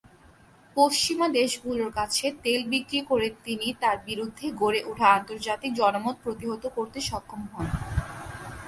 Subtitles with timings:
[0.75, 6.99] পশ্চিমা দেশগুলোর কাছে তেল বিক্রি করে তিনি তার বিরুদ্ধে গড়ে ওঠা আন্তর্জাতিক জনমত প্রতিহত করতে
[7.09, 7.67] সক্ষম হন।